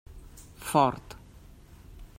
[0.69, 1.07] Fort.